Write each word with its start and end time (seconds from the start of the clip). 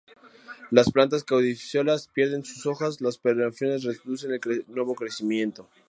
Las 0.71 0.91
plantas 0.91 1.23
caducifolias 1.23 2.07
pierden 2.07 2.43
sus 2.43 2.65
hojas, 2.65 3.01
las 3.01 3.19
perennifolias 3.19 3.83
reducen 3.83 4.31
el 4.31 4.65
nuevo 4.67 4.95
crecimiento. 4.95 5.69